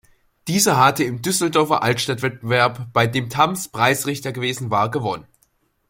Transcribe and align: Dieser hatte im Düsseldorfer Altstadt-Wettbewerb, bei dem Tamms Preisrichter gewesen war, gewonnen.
Dieser 0.47 0.77
hatte 0.77 1.03
im 1.03 1.21
Düsseldorfer 1.21 1.83
Altstadt-Wettbewerb, 1.83 2.87
bei 2.91 3.05
dem 3.05 3.29
Tamms 3.29 3.67
Preisrichter 3.67 4.31
gewesen 4.31 4.71
war, 4.71 4.89
gewonnen. 4.89 5.27